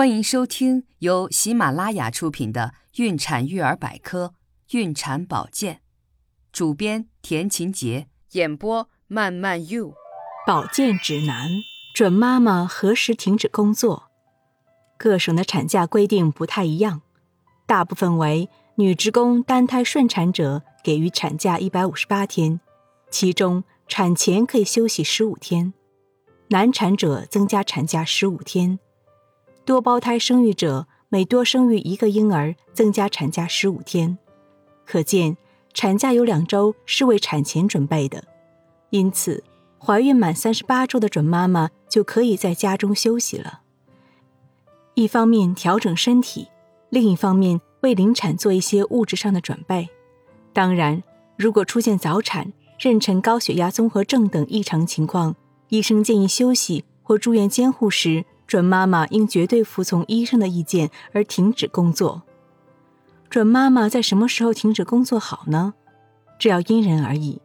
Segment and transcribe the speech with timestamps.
[0.00, 4.32] 欢迎收听由喜马拉雅出品的《孕产育儿百科·
[4.78, 5.74] 孕产保健》，
[6.50, 9.92] 主编田勤杰，演播慢慢 you。
[10.46, 11.50] 保健指南：
[11.94, 14.04] 准妈妈何时停止工作？
[14.96, 17.02] 各省的产假规定不太一样，
[17.66, 22.58] 大部分为女职工单胎顺产者给予产假一百五十八天，
[23.10, 25.74] 其中产前可以休息十五天；
[26.48, 28.78] 难产者增加产假十五天。
[29.70, 34.18] 多胞胎生育者每多生育一个婴儿，增加产假十五天。
[34.84, 35.36] 可见，
[35.72, 38.24] 产假有两周是为产前准备的。
[38.90, 39.44] 因此，
[39.78, 43.60] 怀孕满三十八周的准妈妈就可以在家中休息了。
[44.94, 46.48] 一方面调整身体，
[46.88, 49.88] 另一方面为临产做一些物质上的准备。
[50.52, 51.00] 当然，
[51.36, 55.36] 如果出现早产、妊娠高血压综合症等异常情况，
[55.68, 58.24] 医生建议休息或住院监护时。
[58.50, 62.22] 准妈妈应绝对服从医生的意见而停止工作。
[63.28, 65.74] 准妈妈在什么时候停止工作好呢？
[66.36, 67.40] 这要因人而异。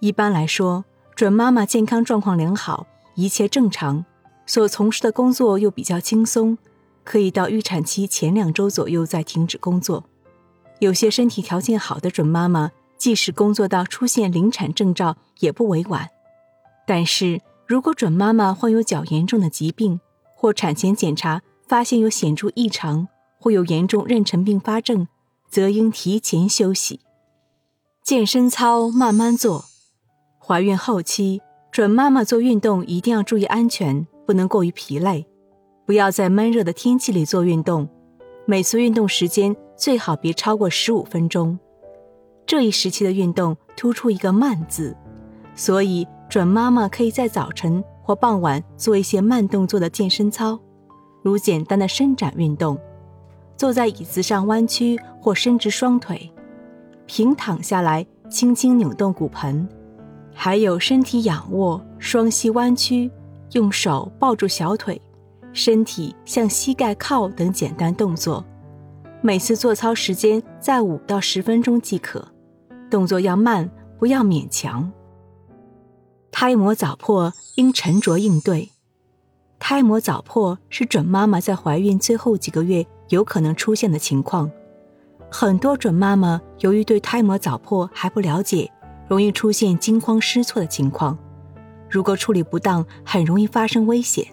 [0.00, 4.06] 一般来说，准妈妈健康状况良好，一切正常，
[4.46, 6.56] 所从事的工作又比较轻松，
[7.04, 10.04] 可以到预产期前两周左右再停止工作。
[10.78, 16.08] 有些身体条件好的准妈妈，即使工作到出现临产征兆也不为晚。
[16.86, 20.00] 但是如果准妈妈患有较严重的疾病，
[20.40, 23.08] 或产前检查发现有显著异常，
[23.40, 25.08] 或有严重妊娠并发症，
[25.50, 27.00] 则应提前休息。
[28.04, 29.64] 健身操慢慢做。
[30.38, 31.40] 怀孕后期，
[31.72, 35.26] 准妈妈做运动一定要注意安全，不能过于疲累，
[35.84, 37.88] 不要在闷热的天气里做运动。
[38.46, 41.58] 每次运动时间最好别超过十五分钟。
[42.46, 44.96] 这一时期的运动突出一个慢字，
[45.56, 47.82] 所以准妈妈可以在早晨。
[48.08, 50.58] 或傍晚做一些慢动作的健身操，
[51.22, 52.78] 如简单的伸展运动，
[53.54, 56.32] 坐在椅子上弯曲或伸直双腿，
[57.04, 59.68] 平躺下来轻轻扭动骨盆，
[60.32, 63.10] 还有身体仰卧、双膝弯曲、
[63.52, 64.98] 用手抱住小腿、
[65.52, 68.42] 身体向膝盖靠等简单动作。
[69.20, 72.26] 每次做操时间在五到十分钟即可，
[72.88, 74.90] 动作要慢，不要勉强。
[76.40, 78.70] 胎膜早破应沉着应对。
[79.58, 84.48] 胎膜早破是准妈妈在怀孕最后几个月有可能出现的情况。
[85.28, 88.70] 很多准妈妈由于对胎膜早破还不了解，
[89.08, 91.18] 容易出现惊慌失措的情况。
[91.90, 94.24] 如果处理不当，很容易发生危险。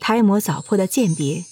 [0.00, 1.44] 胎膜早破的鉴别：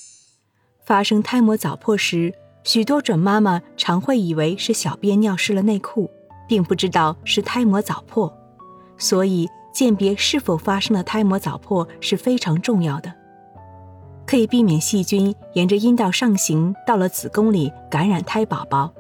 [0.85, 2.35] 发生胎膜早破时，
[2.65, 6.11] 许多准妈妈常会以为是小便尿湿了内裤，
[6.49, 8.37] 并不知道是胎膜早破。
[9.01, 13.13] 所以，鉴别是否发生了胎膜早破是非常重要的，
[14.27, 18.93] 可以避免细菌沿着阴道上行到了子宫里感染胎宝宝，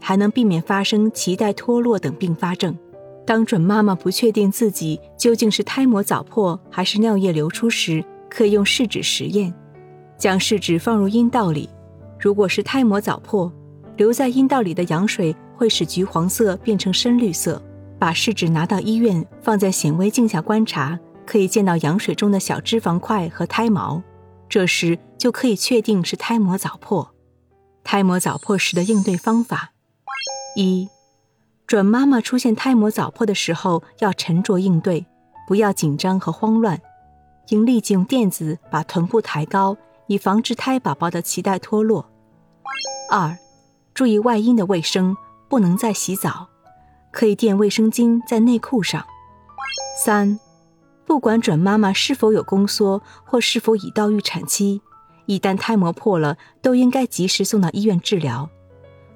[0.00, 2.76] 还能避免发生脐带脱落等并发症。
[3.24, 9.54] 当准妈妈不确定自己究竟是胎膜早破还是尿液流出时，可以用试纸实验，
[10.18, 11.70] 将试纸放入阴道里，
[12.18, 13.52] 如果是胎膜早破，
[13.96, 17.62] 留在阴道里的羊水会使橘黄色变成深绿色。
[18.00, 24.02] 把试纸拿到医院，放在显微镜下观察，可以见到羊水中的小脂肪块和胎毛，
[24.48, 27.14] 这时就可以确定是胎膜早破。
[27.84, 29.72] 胎膜早破时的应对方法：
[30.56, 30.88] 一、
[31.66, 35.04] 准妈妈出现胎膜早破的时候要沉着应对，
[35.46, 36.80] 不要紧张和慌乱，
[37.48, 42.10] 应立即用垫子把臀部抬高，以防止胎宝宝的脐带脱落。
[43.10, 43.36] 二、
[43.92, 45.14] 注意外阴的卫生，
[45.50, 46.49] 不能再洗澡。
[47.12, 49.04] 可以垫卫生巾在内裤上。
[50.04, 50.38] 三，
[51.04, 54.80] 不管准妈妈是否有宫缩或是否已到预产期，
[55.26, 58.48] 一旦胎膜破了，都应该及时送到医院治疗。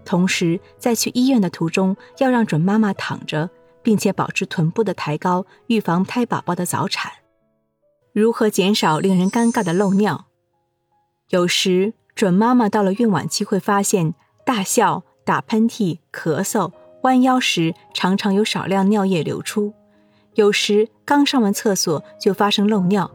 [0.05, 3.49] 同时，在去医院的途中，要让准妈妈躺着，
[3.83, 7.11] 并且保持臀部的抬高，预防胎宝宝的早产。
[8.13, 10.27] 如何减少令人尴尬的漏尿？
[11.31, 14.15] 有时准妈妈到了孕晚期会发现
[14.45, 16.73] 大笑、打喷嚏、咳嗽。
[17.05, 19.75] 弯腰时常常有少量尿液流出，
[20.37, 23.11] 有时刚上完厕所就发生漏尿，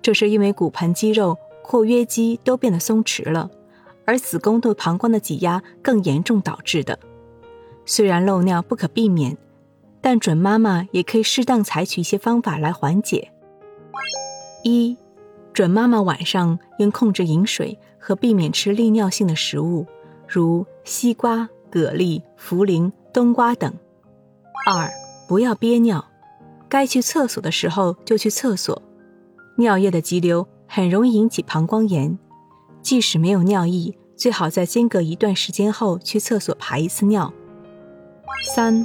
[0.00, 3.50] 这是因为骨盆肌肉、括约肌都变得松弛了，
[4.06, 6.98] 而子宫对膀胱的挤压更严重导致的。
[7.84, 9.36] 虽然漏尿不可避免，
[10.00, 13.30] 但准妈妈也可以适当采取一些方法来缓解。
[14.64, 14.96] 一，
[15.52, 19.86] 准妈妈晚上应控制饮水和避免吃利尿性的食物，
[20.26, 22.90] 如西瓜、蛤蜊、茯苓。
[23.12, 23.72] 冬瓜等。
[24.66, 24.90] 二，
[25.28, 26.04] 不要憋尿，
[26.68, 28.80] 该去厕所的时候就去厕所。
[29.56, 32.18] 尿液的急流很容易引起膀胱炎。
[32.80, 37.32] 即使没有尿意，最好在间隔一段时间后去厕所排一次尿。
[38.54, 38.84] 三、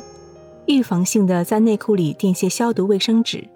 [0.67, 3.47] 预防性的在内裤里垫些消毒卫生纸，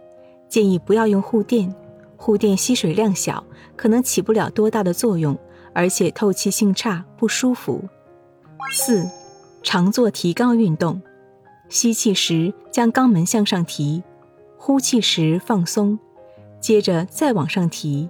[0.49, 1.73] 建议不要用护垫，
[2.17, 3.43] 护垫吸水量小，
[3.75, 5.37] 可能起不了多大的作用，
[5.73, 7.83] 而且透气性差，不舒服。
[8.73, 9.07] 四、
[9.63, 11.01] 常做提肛运动，
[11.69, 14.03] 吸气时将肛门向上提，
[14.57, 15.97] 呼气时放松，
[16.59, 18.09] 接着再往上提，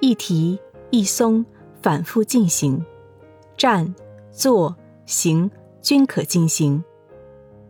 [0.00, 0.58] 一提
[0.90, 1.44] 一松。
[1.82, 2.84] 反复进行，
[3.56, 3.94] 站、
[4.32, 4.74] 坐、
[5.04, 5.48] 行
[5.80, 6.82] 均可进行。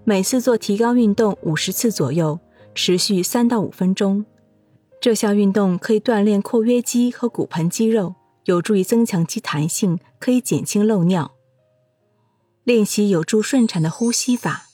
[0.04, 2.38] 每次做提肛运动五十次左右，
[2.74, 4.24] 持续三到五分钟。
[5.02, 8.14] 这项运动可以锻炼括约肌和骨盆肌肉，
[8.46, 11.32] 有助于增强其弹性，可以减轻漏尿。
[12.66, 14.64] 练习有助顺产的呼吸法。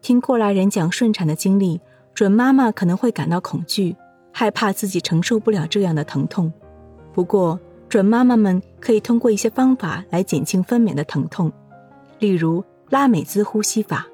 [0.00, 1.80] 听过来人讲顺产的经历，
[2.12, 3.94] 准妈妈可能会感到恐惧，
[4.32, 6.52] 害怕自己承受不了这样的疼痛。
[7.14, 11.52] 不过，准妈妈们可以通过一些方法来减轻分娩的疼痛，
[12.18, 14.04] 例如拉美兹呼吸法。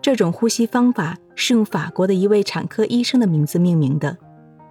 [0.00, 4.16] 这种呼吸方法是用法国的一位产科医生的名字命名的。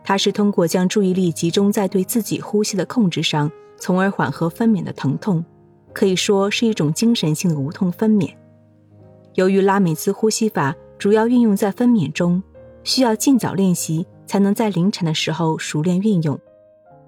[0.04, 5.46] 他是通过将注意力集中在对自己呼吸的控制上，从而缓和分娩的疼痛，
[5.94, 8.34] 可以说是一种精神性的无痛分娩。
[9.36, 12.42] 由于拉美兹呼吸法主要运用在分娩中，
[12.84, 16.40] 需要尽早练习才能在临产的时候熟练运用，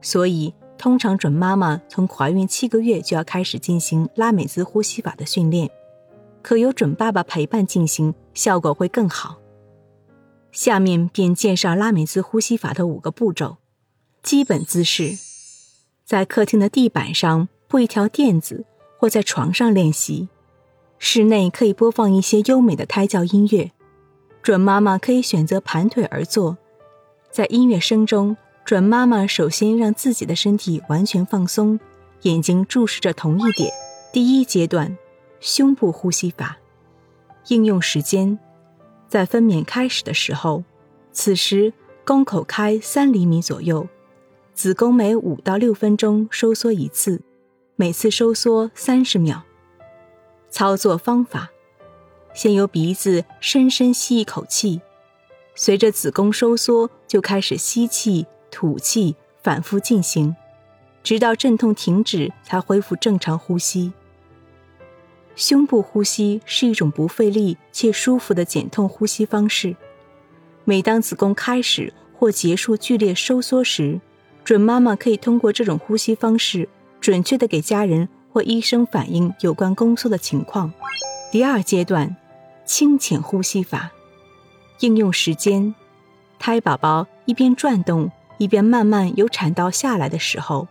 [0.01, 0.53] 所以。
[0.77, 5.71] 通常，准妈妈从怀孕七个月就要开始进行拉美兹呼吸法的训练，
[6.41, 9.37] 可由准爸爸陪伴进行，效果会更好。
[10.51, 13.55] 下面便介绍拉美兹呼吸法的五个步骤：
[14.21, 15.17] 基本姿势，
[16.03, 18.65] 在客厅的地板上铺一条垫子，
[19.05, 20.27] 或在床上练习。
[20.97, 23.71] 室内可以播放一些优美的胎教音乐，
[24.41, 26.57] 准妈妈可以选择盘腿而坐，
[27.29, 28.35] 在音乐声中。
[28.65, 31.79] 准妈妈首先让自己的身体完全放松，
[32.23, 33.71] 眼睛注视着同一点。
[34.11, 34.97] 第一阶段，
[35.39, 36.57] 胸部呼吸法。
[37.49, 38.39] 应用时间，
[39.07, 40.63] 在分娩开始的时候，
[41.11, 41.71] 此时
[42.03, 43.87] 宫口开三厘米左右，
[44.55, 47.21] 子宫每五到六分钟收缩一次，
[47.77, 49.43] 每次收缩三十秒。
[50.49, 51.49] 操作方法：
[52.33, 54.79] 先由鼻子深深吸一口气，
[55.55, 58.25] 随着子宫收缩就开始吸气。
[58.49, 60.33] 吐气，反复进行，
[61.03, 63.91] 直到阵痛停止，才恢复正常呼吸。
[65.35, 69.75] 胸部呼吸是一种不费力且舒服的减痛呼吸方式。
[70.63, 73.99] 每当子宫开始或结束剧烈收缩时，
[74.45, 76.69] 准妈妈可以通过这种呼吸方式，
[77.05, 80.73] 准确的给家人或医生反映有关宫缩的情况。
[81.31, 82.15] 第二阶段，
[82.65, 83.91] 轻浅呼吸法。
[84.79, 85.75] 应用时间：
[86.39, 88.11] 胎宝宝一边转动。
[88.39, 90.67] 一边慢慢由产道下来的时候，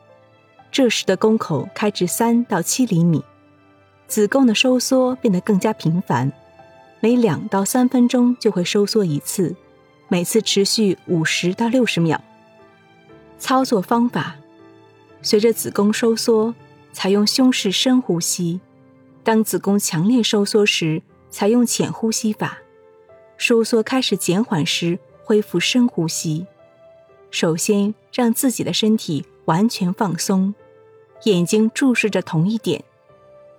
[0.73, 3.23] 这时的宫口开至三到七厘米，
[4.09, 6.33] 子宫的收缩变得更加频繁，
[6.99, 9.55] 每两到三分钟就会收缩一次，
[10.09, 12.21] 每次持续五十到六十秒。
[13.39, 14.35] 操作方法：
[15.25, 16.55] 随着子宫收缩，
[16.93, 18.61] 采用胸式深呼吸；
[19.23, 22.59] 当子宫强烈收缩时，采用浅呼吸法；
[23.39, 26.47] 收缩开始减缓时，恢复深呼吸。
[27.31, 30.55] 首先，让自己的身体完全放松，
[31.25, 32.85] 眼睛注视着同一点。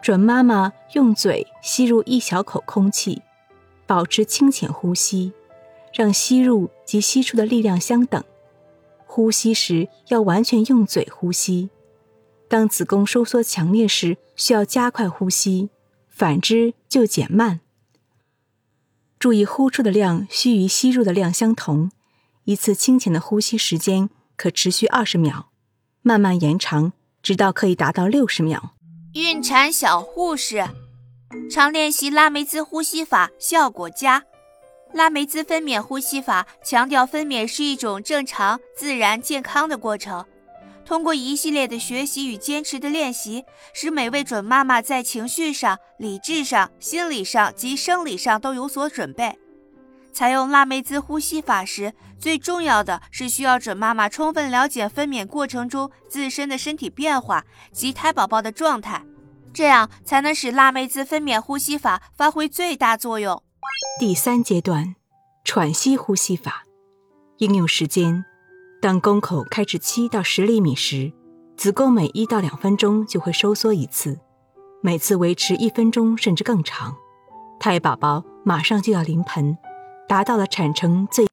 [0.03, 3.23] 准妈妈用嘴吸入一小口空气，
[3.87, 5.33] 保持清浅呼吸，
[5.91, 8.23] 让吸入及吸出的力量相等。
[9.15, 11.69] 呼吸时要完全用嘴呼吸。
[12.49, 15.69] 当子宫收缩强烈时，需要加快呼吸，
[16.09, 17.61] 反之就减慢。
[19.17, 21.91] 注意呼出的量需与吸入的量相同。
[22.43, 25.49] 一次清浅的呼吸时间可持续二十秒，
[26.01, 26.91] 慢慢延长，
[27.23, 28.75] 直到可以达到六十秒。
[29.13, 30.61] 孕产小护士
[31.49, 34.25] 常练习拉梅兹呼吸法，效果佳。
[34.93, 40.25] 拉梅兹分娩呼吸法强调分娩是一种正常、自然、健康的过程。
[40.85, 49.37] 通过一系列的学习与坚持的练习，使每位准妈妈在情绪上、理智上、心理上及生理上都有所准备。
[50.13, 59.03] 采用拉梅兹呼吸法时，最重要的是需要准妈妈充分了解分娩过程中自身的身体变化及胎宝宝的状态，
[59.51, 63.43] 这样才能使拉梅兹分娩呼吸法发挥最大作用。
[63.97, 64.93] 第三阶段，
[65.45, 66.65] 喘息呼吸法。
[67.37, 68.25] 应用时间：
[68.81, 71.13] 当宫口开至七到十厘米时，
[71.55, 74.19] 子宫每一到两分钟就会收缩一次，
[74.81, 76.93] 每次维持一分钟甚至更长。
[77.57, 79.57] 胎宝宝马上就要临盆。
[80.09, 81.23] 达到了产程最。